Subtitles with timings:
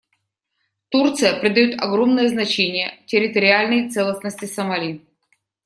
[0.89, 5.05] Турция придает огромное значение территориальной целостности Сомали.